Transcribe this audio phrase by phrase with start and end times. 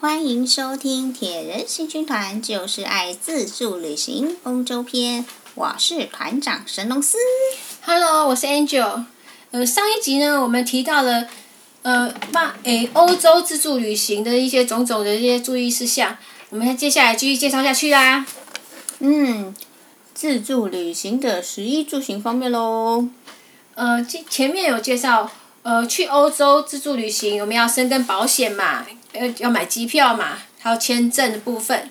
[0.00, 5.24] 欢迎收听铁人行军团，就是爱自助旅行欧洲篇。
[5.56, 7.18] 我是团长神龙司。
[7.82, 9.06] Hello，我是 Angel。
[9.50, 11.26] 呃，上一集呢，我们提到了
[11.82, 16.16] 呃，巴诶欧洲自助旅行的一些种种的一些注意事项。
[16.50, 18.24] 我们接下来继续介绍下去啦。
[19.00, 19.52] 嗯，
[20.14, 23.08] 自助旅行的食衣住行方面喽。
[23.74, 25.28] 呃，前前面有介绍，
[25.62, 28.86] 呃，去欧洲自助旅行，我们要申根保险嘛。
[29.12, 31.90] 要要买机票嘛，还有签证的部分。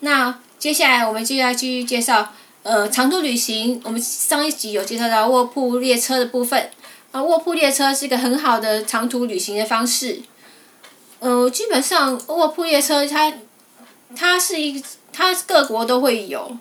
[0.00, 2.32] 那接下来我们就要继续介绍，
[2.62, 3.80] 呃，长途旅行。
[3.84, 6.70] 我们上一集有介绍到卧铺列车的部分。
[7.12, 10.20] 啊，卧铺列车是一个很好的长途旅行的方式。
[11.20, 13.32] 呃，基本上卧铺列车它，
[14.16, 16.56] 它是一，它各国都会有。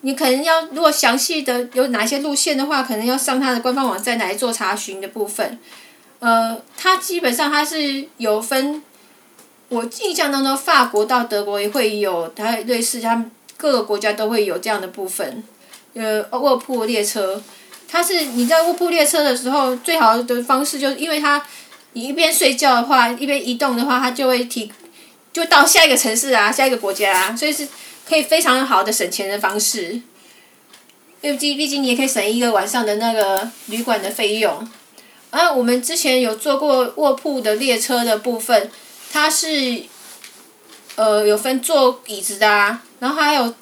[0.00, 5.58] 你可能要如果详细的有哪些路线的话，可能要上它的官方网站来做查询的部分。
[6.18, 8.82] 呃，它基本上它是有分。
[9.72, 15.42] 我印象当中，法国到德国也会有，还有瑞士，他们各个国家都会有这样的部分。
[15.94, 17.42] 呃，卧铺列车，
[17.88, 21.42] 它是你在卧铺列车的时候，最好的方式就是，因为它
[21.94, 24.70] 你一边睡觉的话，一边移动的话，它就会提，
[25.32, 27.66] 就到下一个城市啊，下一个国家啊，所以是
[28.06, 30.02] 可以非常好的省钱的方式。
[31.22, 34.68] 因为毕毕竟你也可以省一个晚上的那个旅馆的费用。
[35.30, 38.70] 啊，我们之前有坐过卧铺的列车的部分。
[39.12, 39.82] 它是，
[40.96, 43.54] 呃，有分坐椅子的啊，然后还有，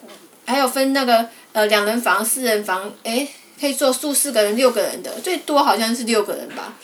[0.47, 3.29] 还有分那个呃两人房、四人房，诶，
[3.61, 6.75] 可以坐住四个人、六个人的，最多好像是六个人吧。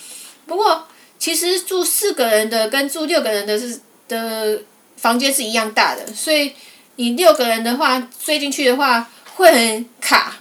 [0.46, 4.60] 不过其实住四个人的跟住六个人的是的
[4.96, 6.52] 房间是一样大的，所以
[6.96, 10.38] 你六个人的话睡进去的话会很卡，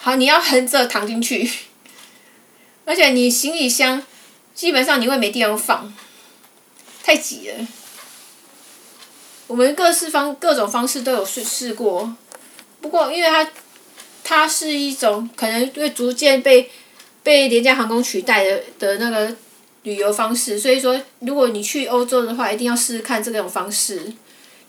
[0.00, 1.48] 好，你要横着躺进去，
[2.84, 4.02] 而且你行李箱
[4.56, 5.94] 基本上你会没地方放。
[7.08, 7.66] 太挤了，
[9.46, 12.14] 我们各式方各种方式都有试试过，
[12.82, 13.48] 不过因为它，
[14.22, 16.70] 它是一种可能会逐渐被
[17.22, 19.34] 被廉价航空取代的的那个
[19.84, 24.12] 旅游方式，所以说如果你去欧洲的话，一定要试试看这种方式。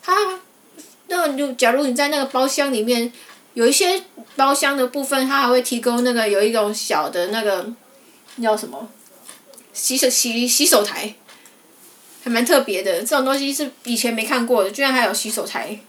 [0.01, 0.39] 它，
[1.07, 3.11] 那就假如你在那个包厢里面，
[3.53, 4.01] 有一些
[4.37, 7.69] 包厢的部分，它还会提供那个有一种小的那个
[8.41, 8.87] 叫什么
[9.73, 11.15] 洗手洗洗手台。
[12.29, 15.79] 蛮特别的，这种东西是以前没看过的，居然还有洗手台。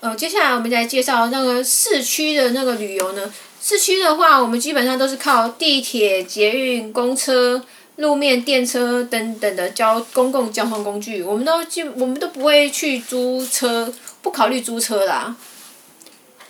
[0.00, 3.32] 呃，接下来我们再介绍那个市区的那个旅游呢。
[3.60, 7.62] 市区的话，我们基本上都是靠地铁、捷运、公车、
[7.96, 11.22] 路面电车等等的交公共交通工具。
[11.22, 13.92] 我们都基我们都不会去租车，
[14.22, 15.36] 不考虑租车啦。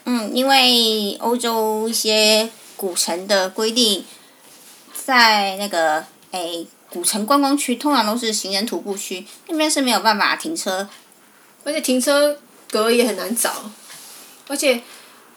[0.05, 4.05] 嗯，因为欧洲一些古城的规定，
[4.93, 6.67] 在那个诶。
[6.91, 10.89] 古城观光区通常都是行人徒步区，那边是没有办法停车，
[11.63, 12.37] 而且停车
[12.69, 13.71] 格也很难找，
[14.49, 14.83] 而且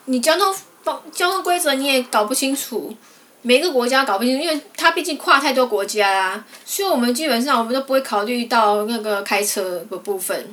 [0.05, 2.95] 你交通方交通规则你也搞不清楚，
[3.43, 10.49] 每个国家搞不清楚，因为它毕竟跨太多国家啦，所以我们基本上我们都不会考虑到那个开车的部分，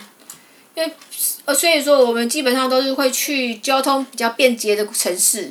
[0.74, 0.92] 因为
[1.46, 5.50] 呃所以说我们基本上都是会去交通比较便捷的城市，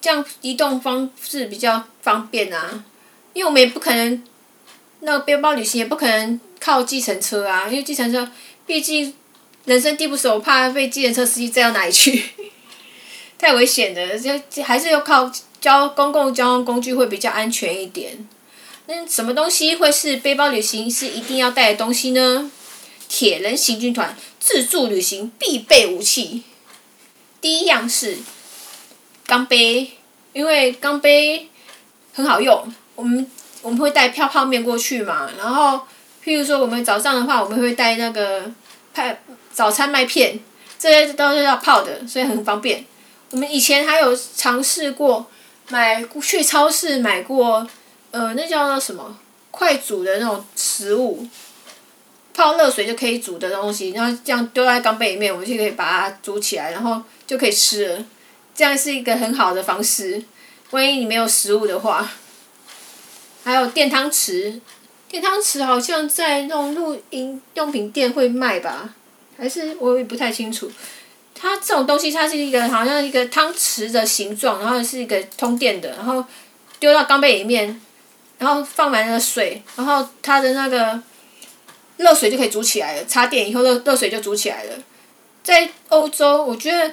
[0.00, 2.84] 这样移动方式比较方便啊，
[3.32, 4.22] 因为我们也不可能。
[5.00, 8.28] 那背包旅行也不可能靠计程车啊，因为计程车
[8.66, 9.14] 毕竟
[9.64, 12.24] 人生地不熟，怕被计程车司机载到哪里去，
[13.38, 18.26] 太危险了，就还是要靠交公共交通工具会比较安全一点。
[18.86, 22.50] 那什么东西会是背包旅行是一定要带的东西呢？
[23.08, 26.42] 铁人行军团自助旅行必备武器，
[27.40, 28.18] 第一样是
[29.26, 29.92] 钢杯，
[30.32, 31.48] 因为钢杯
[32.12, 33.30] 很好用，我们。
[33.62, 35.80] 我们会带泡泡面过去嘛，然后，
[36.24, 38.44] 譬如说我们早上的话，我们会带那个
[38.94, 39.20] 派
[39.52, 40.38] 早餐麦片，
[40.78, 42.84] 这些都是要泡的，所以很方便。
[43.30, 45.26] 我们以前还有尝试过
[45.70, 47.66] 买去超市买过，
[48.12, 49.18] 呃，那叫做什么
[49.50, 51.26] 快煮的那种食物，
[52.32, 58.04] 泡热水就可以煮的东西，然后这样丢在钢杯里面，我们就可以把它煮起来，然后就可以吃了。
[58.54, 60.22] 这样是一个很好的方式，
[60.70, 62.08] 万一你没有食物的话。
[63.48, 64.60] 还有电汤匙，
[65.08, 68.94] 电汤匙好像在那种露营用品店会卖吧，
[69.38, 70.70] 还是我也不太清楚。
[71.34, 76.22] 它这种东西，它是一个好像一个汤匙的形状，然后是一个通电的，然后
[76.78, 77.80] 丢到钢杯里面，
[78.36, 81.02] 然后放满了水，然后它的那个
[81.96, 83.06] 热水就可以煮起来了。
[83.06, 84.74] 插电以后，热热水就煮起来了。
[85.42, 86.92] 在欧洲，我觉得，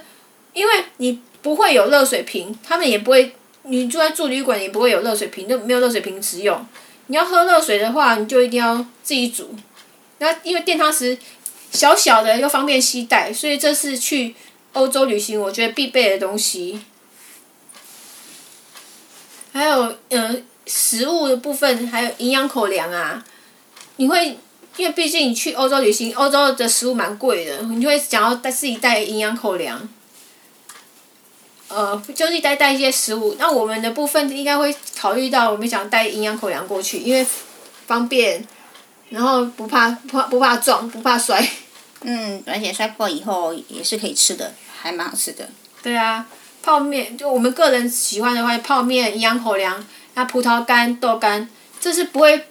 [0.54, 3.36] 因为你不会有热水瓶，他们也不会。
[3.68, 6.66] 你住在住旅馆，也不会有热水瓶，就没有热水瓶使用。
[7.08, 9.56] 你要喝热水的话，你就一定要自己煮。
[10.18, 11.18] 然后因为电汤匙
[11.72, 14.34] 小小的又方便携带，所以这是去
[14.74, 16.82] 欧洲旅行我觉得必备的东西。
[19.52, 20.36] 还有呃
[20.66, 23.24] 食物的部分，还有营养口粮啊，
[23.98, 24.38] 你会
[24.78, 29.88] 因为毕竟你去欧洲旅行，欧洲的食物蛮贵的，你就会想要带自己带营养口粮。
[31.76, 37.26] 呃，就是带带一些食物，那我们的部分应该会考虑到，我们想带营养口粮过去，因为
[37.86, 38.48] 方便，
[39.10, 41.46] 然后不怕不怕不怕撞，不怕摔。
[42.08, 45.50] 嗯，而且摔破以后也是可以吃的，还蛮好吃的。
[45.84, 46.26] 对啊，
[46.64, 51.50] 泡面就我们个人喜欢的话，泡面营养口粮，那葡萄干、豆干，
[51.82, 52.46] 这是不会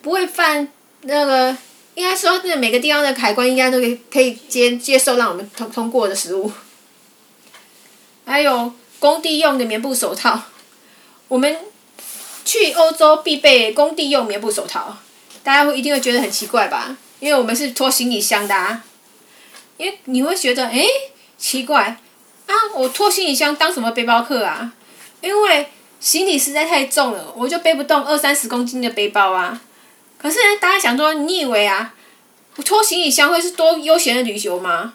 [0.00, 0.68] 不会犯
[1.00, 1.56] 那个，
[1.96, 6.52] 应该说那每个地方的海关应该都可以可以接接受让我们通通过的食物。
[8.24, 10.42] 还有工地用的棉布手套，
[11.28, 11.58] 我们
[12.44, 14.96] 去欧洲必备工地用棉布手套，
[15.42, 16.96] 大家会一定会觉得很奇怪吧？
[17.20, 18.82] 因为我们是拖行李箱的啊，
[19.76, 20.86] 因为你会觉得诶
[21.38, 21.98] 奇怪，
[22.46, 24.72] 啊我拖行李箱当什么背包客啊？
[25.20, 25.68] 因为
[26.00, 29.60] 行李实在太重了，我就背不动二三十公斤的背包啊。
[30.18, 31.94] 可是大家想说，你以为啊，
[32.56, 34.94] 我拖行李箱会是多悠闲的旅游吗？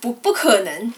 [0.00, 0.92] 不不可能。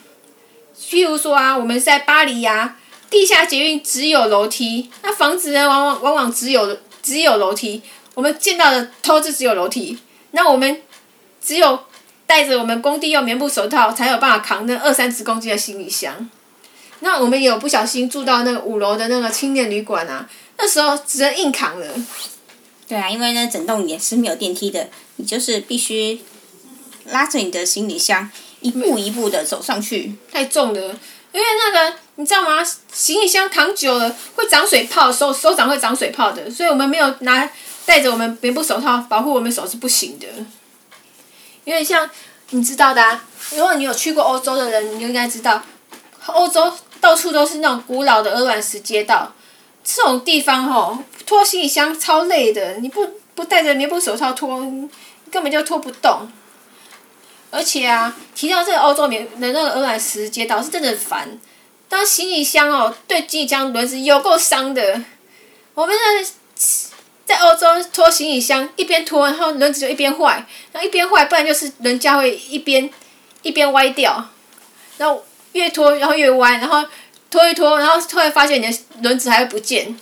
[0.88, 2.76] 譬如说啊，我们在巴黎呀、
[3.08, 7.82] 地下捷运只有楼梯，那房子呢，往往往往只有只有楼梯，
[8.14, 9.99] 我们见到的都是只有楼梯，
[10.32, 10.82] 那我们
[11.40, 11.84] 只有
[12.26, 16.29] 带着我们工地用棉布手套，才有办法扛那二三十公斤的行李箱。
[17.00, 21.87] 那我们也有不小心住到那个五楼的那个青年旅馆啊，那时候只能硬扛了。
[22.87, 26.20] 对啊，因为那整栋也是没有电梯的，你就是必须
[27.06, 28.31] 拉着你的行李箱。
[28.62, 30.81] 一步一步的走上去，太重了，
[31.32, 32.64] 因为那个你知道吗？
[32.93, 37.50] 行李箱扛久了会长水泡，手手掌会长水泡的，所以我们没有拿
[37.85, 40.26] 戴着我们棉布手套保护我们手是不行的。
[41.64, 42.09] 因为像
[42.50, 45.62] 你知道的啊，如果你有去过欧洲的人，你就应该知道，
[46.26, 49.32] 欧洲到处都是那种古老的鹅卵石街道，
[49.82, 54.61] 这种地方吼拖行李箱超累的，你不不戴着棉布手套拖，
[55.31, 56.31] 根本就拖不动。
[57.54, 61.38] 而且啊，提到这个欧洲棉的那个鹅卵石街道是真的很烦。
[61.87, 65.02] 当行李箱哦，对行李箱轮子有够伤的。
[65.75, 66.26] 我们在
[67.26, 72.88] 在欧洲拖行李箱，一边拖，然后轮子就一边坏，然后一边坏，不然就是轮架会一边
[73.43, 74.31] 一边歪掉。
[74.96, 75.22] 然后
[75.52, 76.82] 越拖，然后越歪，然后
[77.31, 79.94] 拖一拖，然后突然发现你的轮子还会不见。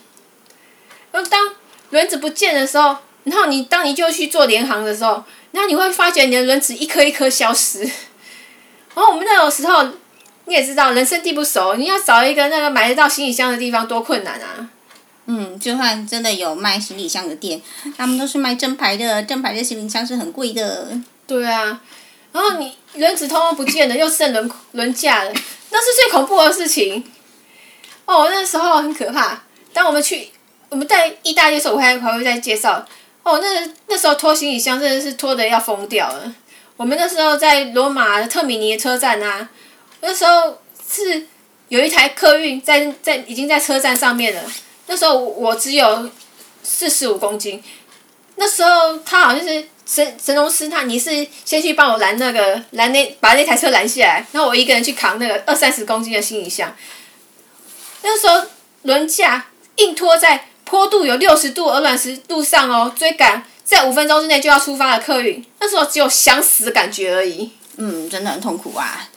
[1.11, 1.51] 然后当
[1.91, 5.25] 轮子不见的时候，然后你当你就去做联航的时候。
[5.53, 7.91] 然后你会发觉你的轮子一颗一颗消失，然
[8.95, 9.83] 后我们那种时候，
[10.45, 14.69] 你也知道人生地不熟，你要找一个那个买得到行李箱的地方多困难啊！
[15.27, 17.61] 嗯，就算真的有卖行李箱的店，
[17.97, 20.99] 他们都是卖正牌的， 正牌的行李箱是很贵的。
[21.27, 21.81] 对啊，
[22.33, 25.33] 然后你轮子通通不见了，又剩轮轮架了，
[25.71, 27.05] 那是最恐怖的事情。
[28.05, 29.41] 哦，那时候很可怕。
[29.73, 30.31] 当我们去
[30.69, 32.85] 我们在意大利的时候，我还还会再介绍。
[33.23, 36.35] 哦，那那时候拖行李箱真的是拖得要疯掉了。
[36.77, 39.51] 我们那时候在罗马特米尼车站啊，
[40.01, 40.59] 那时候
[40.89, 41.27] 是
[41.69, 44.43] 有一台客运在在已经在车站上面了。
[44.87, 46.09] 那时候我只有
[46.63, 47.63] 四十五公斤，
[48.37, 56.75] 那时候他好像是神神农师，他你是先去帮我拦那个拦那把那台车拦下来，然后我一个人去扛那个二三十公斤的行李箱。
[58.03, 58.47] 那时候
[58.85, 60.47] 轮架硬拖在。
[60.71, 67.51] 坡度有六十度，鹅卵石路上哦，追赶在五分钟之内就要出发的客运，那时候只有想死的感觉而已。
[67.77, 69.09] 嗯，真的很痛苦啊。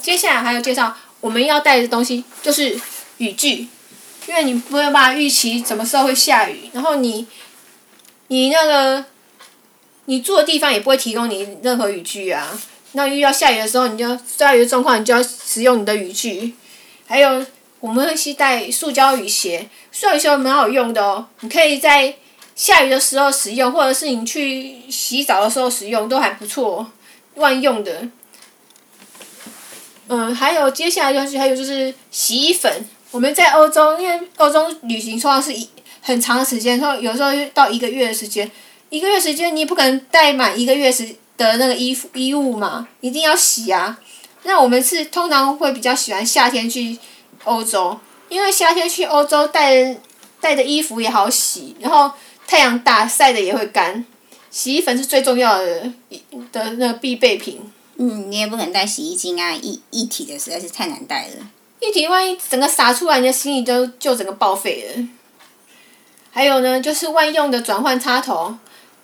[0.00, 2.80] 接下来还有介绍我们要带的东西，就是
[3.18, 3.68] 雨具，
[4.26, 7.26] 因为你不会办法预期什么时候会下雨，然后你，
[8.28, 9.04] 你那个，
[10.06, 12.58] 你住的地方也不会提供你任何雨具啊。
[12.92, 16.54] 那遇到下雨的时候，你就下雨的状况，你就要使用你的雨具，
[17.06, 17.44] 还有。
[17.80, 21.26] 我们会携带塑胶雨鞋，塑胶雨鞋蛮好用的哦。
[21.40, 22.14] 你可以在
[22.54, 26.86] 下雨的时候使用，或者是你去洗澡的时候使用，都还不错，
[27.36, 28.08] 万用的。
[30.08, 32.86] 嗯，还有接下来就是还有就是洗衣粉。
[33.12, 35.66] 我们在欧洲，因为欧洲旅行说的是一
[36.02, 38.50] 很长的时间，说有时候到一个月的时间，
[38.90, 41.08] 一个月时间你不可能带满一个月时
[41.38, 43.98] 的那个衣服衣物嘛，一定要洗啊。
[44.42, 46.98] 那我们是通常会比较喜欢夏天去。
[47.44, 49.96] 欧洲，因为夏天去欧洲带
[50.40, 52.10] 带的衣服也好洗，然后
[52.46, 54.04] 太阳大晒的也会干，
[54.50, 55.92] 洗衣粉是最重要的
[56.52, 57.60] 的那个必备品。
[57.96, 61.46] 嗯，你也不可能带洗衣精啊，一一体的实在是太难带了。
[61.80, 65.04] 一体万一整个洒出来，你的行李都就整个报废了。
[66.30, 68.54] 还有呢，就是万用的转换插头，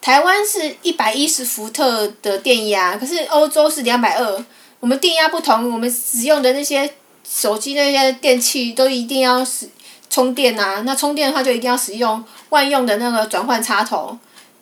[0.00, 4.44] 台湾是一百一十伏特的电压，可是欧洲是两百二。
[4.80, 6.90] 我们电压不同，我们使用的那些
[7.28, 9.68] 手机那些电器都一定要使
[10.08, 10.82] 充电啊。
[10.82, 14.18] 那充电的话就一定要使用万用的那个转换插头。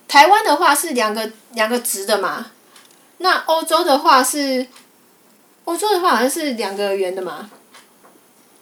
[0.08, 2.46] 台湾的话是两个两个直的嘛，
[3.18, 4.66] 那欧洲的话是，
[5.64, 7.50] 欧洲的话好像是两个圆的嘛。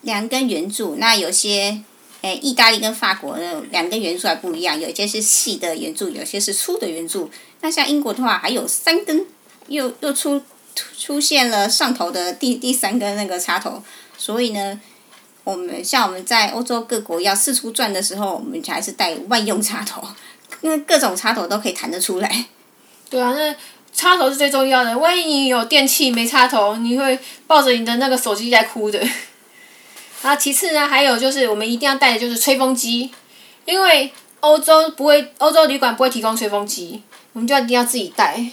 [0.02, 1.82] 两根圆柱，那有些。
[2.23, 7.28] 诶，意大利跟法国那两根圆柱还不一样，有些是细的圆柱，有些是粗的圆柱。
[7.62, 9.26] 那像英国的话，还有三根，
[9.66, 10.40] 又又出
[10.99, 13.83] 出现了上头的第第三根那个插头。
[14.17, 14.81] 所以呢，
[15.45, 20.02] 我们像我们在欧洲各国要四处转的时候，我们还是带万用插头，
[20.62, 22.47] 因为各种插头都可以弹得出来。
[23.11, 23.55] 对啊，那
[23.93, 24.97] 插头是最重要的。
[24.97, 28.99] 万一你有电器没插头，你会抱着你的那个手机在哭的。
[30.23, 33.11] 然 后其次呢，还有就是我们一定要带的就是吹风机，
[33.64, 37.02] 因为欧洲不会，欧洲旅馆不会提供吹风机，
[37.33, 38.47] 我们就一定要自己带。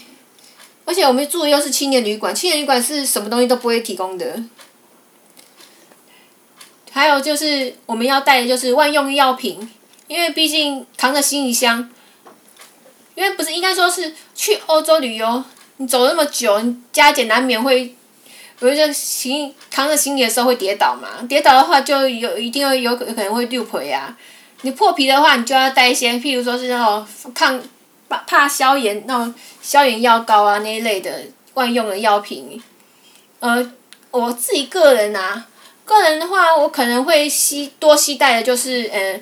[0.89, 4.41] 而且我们住的又是青年旅馆，青年旅馆是什么东西都不会提供的。
[6.91, 9.69] 还有就是我们要带的就是万用药品，
[10.07, 11.87] 因为毕竟扛着行李箱，
[13.13, 15.43] 因为不是应该说是去欧洲旅游，
[15.77, 17.95] 你走那么久，你加减难免会。
[18.59, 24.17] 比如说行扛着行李的时候会跌倒嘛，跌倒的话就有一定会有有可能会丢皮啊。
[24.63, 27.61] 你破皮的话，你就要带一些，譬如说是那种抗
[28.09, 32.61] 怕怕消炎那种消炎药膏啊那一类的万用的药品。
[33.39, 33.71] 呃，
[34.11, 35.45] 我自己个人啊，
[35.85, 39.21] 个人的话，我可能会吸多携带的就是呃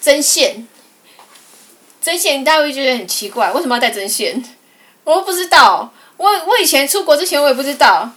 [0.00, 0.68] 针线。
[2.00, 4.42] 针线大家会觉得很奇怪，为什么要带针线？
[5.04, 8.10] 我不知道，我我以前出国之前我也不知道。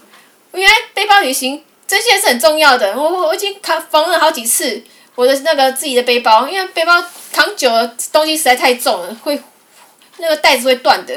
[0.53, 4.83] 原来背包旅行针线是很重要的，我我已经扛缝了好几次
[5.15, 9.41] 我的那个自己的背包，因为背包扛久了东西实在太重了，会
[10.23, 11.13] 那个带子会断的。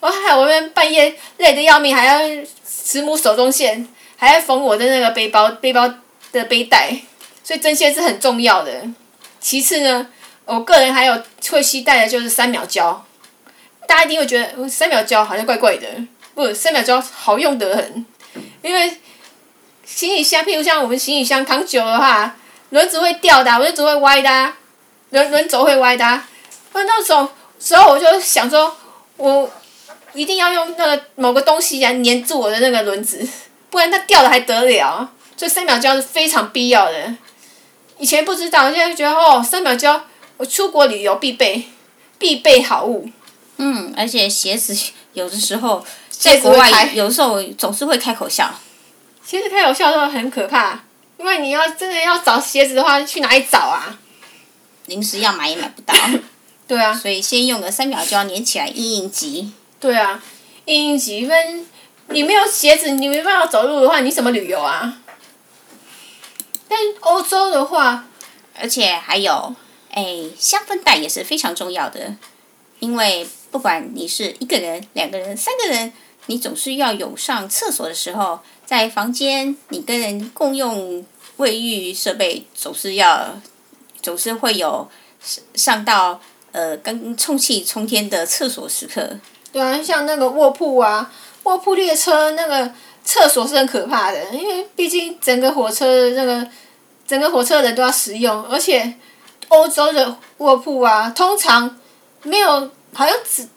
[0.00, 3.86] 我还我们半夜累得要命，还要慈母手中线，
[4.16, 5.88] 还要缝我的那个背包背包
[6.32, 6.90] 的背带，
[7.44, 8.72] 所以针线是很重要的。
[9.38, 10.08] 其次呢，
[10.46, 13.04] 我个人还有会携带的就是三秒胶，
[13.86, 15.86] 大家一定会觉得三秒胶好像怪怪的，
[16.34, 18.04] 不，三秒胶好用得很。
[18.62, 18.96] 因为
[19.84, 22.34] 行李箱，譬如像我们行李箱扛久的话，
[22.70, 24.54] 轮子会掉的，轮子会歪的，
[25.10, 26.22] 轮轮轴会歪的。
[26.72, 27.28] 那那种
[27.62, 28.74] 时候我就想说，
[29.16, 29.50] 我
[30.12, 33.26] 一定要用那个某个东西来粘住我的那个轮子，
[33.70, 35.10] 不然它掉了还得了。
[35.36, 37.14] 所以三秒胶是非常必要的。
[37.98, 40.04] 以前不知道，现在觉得哦，三秒胶
[40.36, 41.64] 我出国旅游必备，
[42.18, 43.08] 必备好物。
[43.58, 44.76] 嗯，而且鞋子
[45.12, 45.84] 有的时候。
[46.10, 48.48] 在国外，有时候总是会开口笑。
[49.26, 50.78] 鞋子开口笑的话很可怕，
[51.18, 53.98] 因为你要真的要找鞋子的话，去哪里找啊？
[54.86, 55.92] 临时要买也买不到。
[56.72, 56.94] 对啊。
[56.94, 59.52] 所以先用个三秒胶粘起来，应应急。
[59.78, 60.22] 对啊，
[60.64, 61.62] 应应急，因为
[62.08, 64.98] 你没有鞋子，你没办法走路的话，你怎么旅游啊？
[66.66, 68.06] 但欧洲的话，
[68.58, 69.54] 而且还有，
[69.90, 72.16] 哎，香氛袋也是非常重要的，
[72.78, 75.92] 因为不管你是一个人、两个人、三个人。
[76.26, 81.04] 你总是要有上厕所的时候，在房间你跟人共用
[81.38, 83.40] 卫浴设备，总是要
[84.00, 84.88] 总是会有
[85.56, 86.20] 上到
[86.52, 89.18] 呃跟臭气冲天的厕所时刻。
[89.52, 92.72] 对啊，像那个卧铺啊，卧铺列车那个
[93.04, 96.48] 厕所是很可怕的，因为毕竟整个火车的那个
[97.06, 98.94] 整个火车的人都要使用，而且
[99.48, 101.78] 欧洲的卧铺啊，通常
[102.22, 103.48] 没有好像只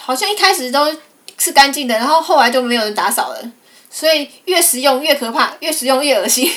[0.00, 0.94] 好像一开始都。
[1.40, 3.52] 是干净的，然后后来就没有人打扫了，
[3.88, 6.50] 所以越实用越可怕，越实用越恶心。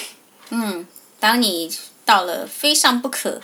[0.50, 0.88] 嗯，
[1.20, 1.72] 当你
[2.04, 3.40] 到了非上不可，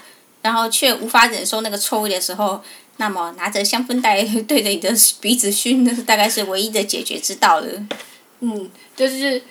[0.48, 2.64] 然后却无法忍受那个臭味的时候，
[2.96, 4.90] 那么拿着香氛袋对着你的
[5.20, 7.68] 鼻子熏，那大概是唯一的解决之道了。
[8.40, 9.44] 嗯，就是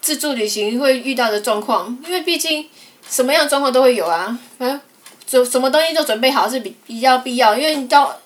[0.00, 2.68] 自助旅行会遇到的状况，因为毕竟
[3.10, 4.38] 什么样的状况都会有啊。
[4.58, 4.80] 嗯，
[5.26, 8.16] 准什么东西都准备好是比比较必要，因为你到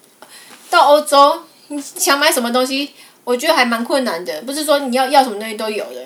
[0.68, 2.90] 到欧洲，你想买什么东西。
[3.24, 6.00] 我觉得还蛮困难的，不是说你要要什么东西都有的。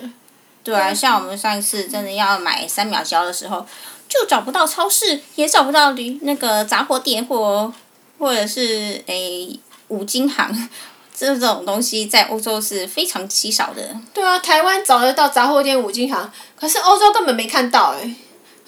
[0.64, 3.66] 对啊，像我们上一次真的要买三秒胶的时候，
[4.12, 7.72] 就找不到超市，也找不到驴那个杂货店或
[8.18, 10.68] 或者是诶五金行，
[11.16, 13.96] 这种东西在欧洲是非常稀少的。
[14.12, 18.14] 对啊，台湾找得到杂货店、五金行，可是欧洲根本没看到诶，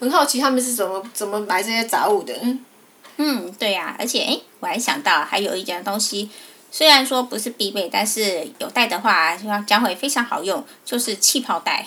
[0.01, 2.35] 很好奇他们是怎么怎么买这些杂物的。
[3.19, 6.31] 嗯，对呀、啊，而且诶，我还想到还有一件东西。
[6.71, 9.37] 虽然说不是必备，但是有带的话，
[9.67, 11.87] 将会非常好用，就是气泡袋。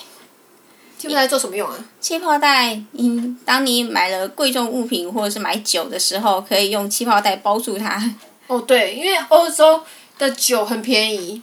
[0.97, 1.77] 气泡袋做什么用啊？
[1.99, 8.15] 气泡袋，嗯，当你买了贵重物品或者是买酒的时候，可以用气泡袋包住它。
[8.47, 9.83] 哦，对，因为欧洲
[10.17, 11.41] 的酒很便宜。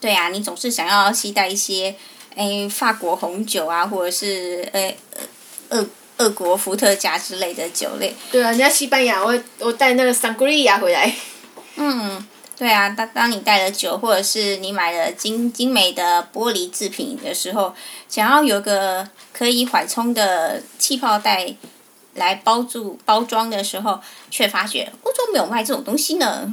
[0.00, 1.94] 对啊，你总是想要携带一些，
[2.34, 4.96] 诶，法国红酒啊，或者是诶，
[5.70, 5.86] 俄
[6.18, 8.14] 俄国伏特加之类的酒类。
[8.30, 11.12] 对啊，人家西班牙，我我带那个桑格利亚回来。
[11.76, 12.26] 嗯，
[12.58, 17.72] 对啊，当当你带了酒，或者是你买了精精美的玻璃制品的时候，
[18.08, 21.54] 想要有个可以缓冲的气泡袋
[22.14, 26.52] 来包住包装的时候，却发觉欧洲没有卖这种东西呢。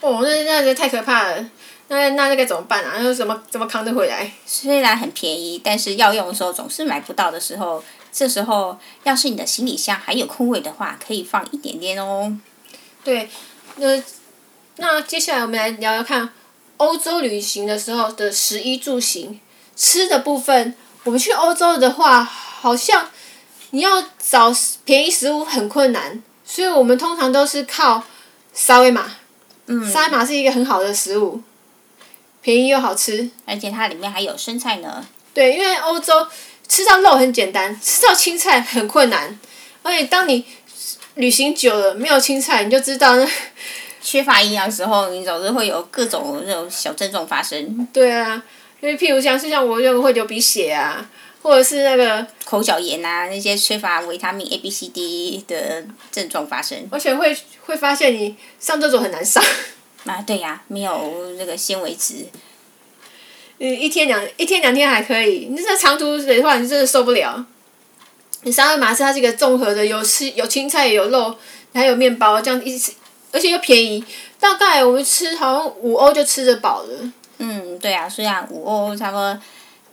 [0.00, 1.50] 哦，那那这太可怕了。
[1.88, 2.98] 那那那该怎么办啊？
[3.00, 4.30] 那怎么怎么扛得回来？
[4.44, 7.82] 虽然很便宜，但是要用的时候总是买不到的时候。
[8.12, 12.36] 这时候，要是你的行李箱还有空位的话，可以放一点点哦。
[13.04, 13.30] 对，
[13.76, 14.02] 那
[14.80, 16.30] 那接下来我们来聊聊看
[16.78, 19.38] 欧洲旅行的时候的食衣住行。
[19.76, 23.10] 吃的部分，我们去欧洲的话，好像
[23.70, 28.04] 你要找便宜食物很困难，所以我们通常都是靠
[28.54, 29.16] 沙威玛。
[29.66, 29.90] 嗯。
[29.90, 31.42] 沙威玛是一个很好的食物。
[32.42, 35.06] 便宜又好吃，而且它里面还有生菜呢。
[35.34, 36.26] 对，因为欧洲
[36.66, 39.38] 吃到肉很简单，吃到青菜很困难。
[39.82, 40.46] 而且当你
[41.16, 43.28] 旅行久了没有青菜，你就知道那
[44.02, 47.86] 缺乏营养的时候，你总是会有各种那种小症状发生。
[47.92, 48.42] 对啊，
[48.80, 51.08] 因为譬如像是像我就会流鼻血啊，
[51.42, 56.88] 或者是那个口角炎啊，那些缺乏维他命 A、B、C、D 的症状发生。
[56.90, 59.42] 而且会会发现你上厕所很难上。
[60.06, 62.26] 啊，对呀、啊，没有那个纤维质。
[63.58, 67.44] 嗯，一天两一天两天还可以，你这长途的话，你真的受不了。
[68.42, 71.36] 你沙威玛是它这个综合的，有吃有青菜有肉，
[71.74, 72.92] 还有面包，这样一吃，
[73.32, 74.04] 而且又便宜，
[74.38, 77.12] 大概我们吃好像五欧就吃得饱了。
[77.38, 79.40] 嗯，对啊，虽然五欧差不多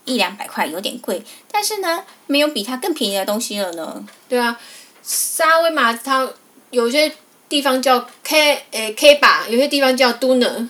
[0.05, 4.05] 一两百块有点贵，但是呢，没有比它更便宜的东西了呢。
[4.27, 4.59] 对啊，
[5.03, 6.29] 沙威玛它
[6.71, 7.11] 有些。
[7.49, 10.67] 地方叫 K 诶 K 吧，有些地方叫 Döner，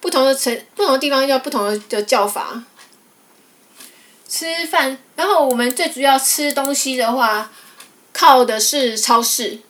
[0.00, 2.64] 不同的城不同的地方叫不同的的叫法。
[4.28, 7.52] 吃饭，然后我们最主要吃东西的话，
[8.12, 9.60] 靠的是超市，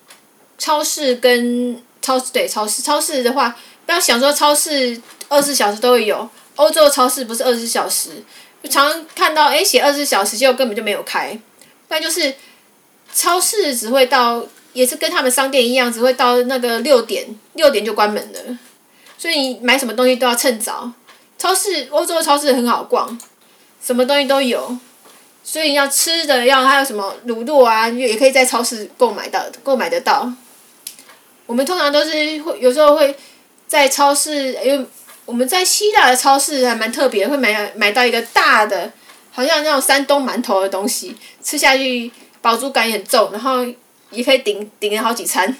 [0.56, 3.56] 超市跟超市对超市，超市的话，
[3.86, 8.22] 不要想说超市二十四小时都会有，欧洲的超市不是二十四小时，
[8.70, 11.38] 常常看到哎写二十四小时，结果根本就没有开，
[11.88, 12.34] 不然就是
[13.14, 14.46] 超市只会到。
[14.74, 18.58] 也是跟他们商店一样，只会到那个六点，六点就关门了。
[19.16, 20.92] 所以你买什么东西都要趁早。
[21.36, 23.18] 超市，欧洲的超市很好逛，
[23.82, 24.76] 什么东西都有。
[25.42, 30.30] 所以要吃的要还有什么乳酪啊，也可以在超市购买到，购买得到。
[31.48, 33.16] 我们通常都是会有时候会
[33.66, 34.86] 在超市，因为
[35.24, 38.92] 我们在希腊的超市还蛮特别，会买买到一个大的，
[39.32, 42.08] 好像那种山东馒头的东西，吃下去
[42.40, 43.66] 饱足感也很重，然后。
[44.10, 45.54] 也可以顶顶了好几餐。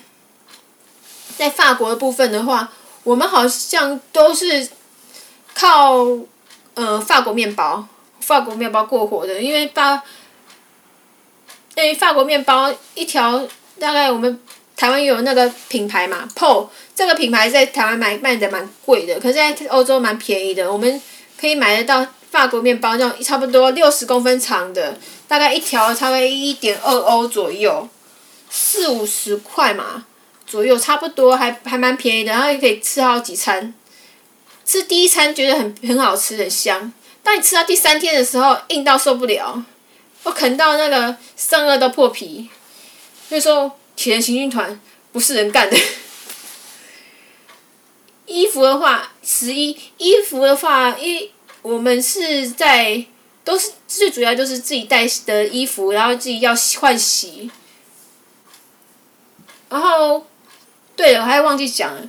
[1.37, 2.73] 在法国的部分的话，
[3.03, 4.67] 我们好像都是
[5.53, 6.07] 靠
[6.73, 7.87] 呃法国面包，
[8.21, 10.03] 法国面包过活的，因为法，
[11.75, 13.47] 因为法国面包一条
[13.79, 14.41] 大概我们
[14.79, 21.03] 台湾有那个品牌嘛，PO 这个品牌在台湾买卖的蛮贵的，可是在欧洲蛮便宜的，我们
[21.39, 27.89] 可以买得到法国面包，那种差不多六十公分长的，大概一条差不多一点二欧左右。
[28.49, 30.07] 四五十块嘛，
[30.47, 33.75] 左右差不多，还还蛮便宜的，然后也可以吃好几餐。
[34.65, 36.93] 吃第一餐觉得很很好吃，很香。
[37.25, 39.61] 当你吃到第三天的时候，硬到受不了，
[40.23, 42.49] 我啃到那个上颚都破皮。
[43.29, 44.81] 所以说，铁人行军团
[45.11, 45.77] 不是人干的。
[48.27, 51.33] 衣服的话，十一衣服的话，一
[51.63, 53.05] 我们是在
[53.43, 57.51] 都是最主要就是自己带的衣服，然后自己要换洗。
[59.69, 60.25] 然后，
[60.95, 62.03] 对了，我还忘记讲了。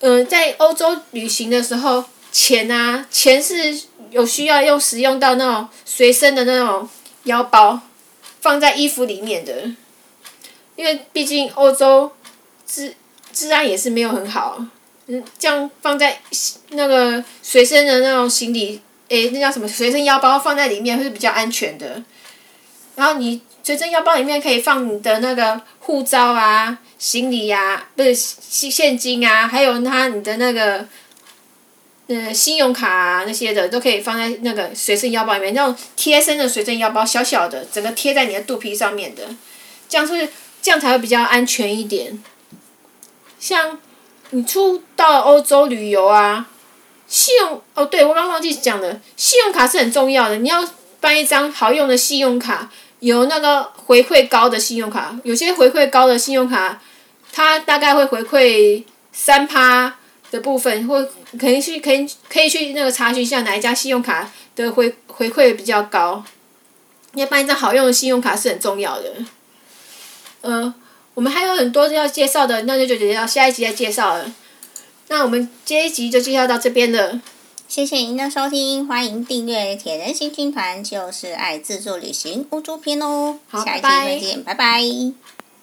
[0.00, 6.88] 嗯、在欧洲旅行的时候，钱啊，钱是有需要用使用到那种随身的那种
[7.24, 7.80] 腰包，
[8.40, 9.70] 放在衣服里面的。
[10.76, 12.12] 因为毕竟欧洲
[12.66, 12.94] 治
[13.32, 14.64] 治安也是没有很好，
[15.06, 16.20] 嗯，这样放在
[16.70, 19.66] 那个随身的那种行李，诶，那叫什么？
[19.68, 22.02] 随身腰包放在里面会是比较安全的。
[22.96, 23.40] 然后你。
[23.66, 30.86] 随身腰包里面可以放你的那个护照啊、行李呀、啊，不是现金啊，还有他你的那个，
[32.08, 39.22] 呃，信用卡啊那些的都可以放在那个随身腰包里面，那种贴身的随身腰包，小小的，整个贴在你的肚皮上面的，
[39.88, 40.28] 这样是
[40.64, 42.18] 这样才会比较安全一点。
[43.38, 43.78] 像
[44.30, 46.46] 你出到欧洲旅游啊，
[47.06, 50.66] 信用哦，对我刚忘记讲了，信用卡是很重要的，你要
[51.00, 52.70] 办一张好用的信用卡。
[53.00, 56.80] 有那个回馈高的信用卡，有些回馈高的信用卡，
[57.30, 59.96] 它大概会回馈三趴
[60.30, 61.06] 的部分，或
[61.38, 66.24] 可以去可以可以去那个查询一下哪一家信用卡的回回馈比较高。
[67.12, 69.12] 你要办一张好用的信用卡是很重要的。
[70.44, 70.74] 呃，
[71.14, 74.30] 我们还有很多要介绍的，那就就就要下一集再介绍了。
[75.08, 77.20] 那我们这一集就介绍到这边了。
[77.66, 83.38] 谢谢您的收听，欢迎订阅铁人行军团，就是爱自助旅行欧洲篇哦。
[83.48, 84.54] 好，下一集再见，拜拜。
[84.54, 85.33] 拜拜。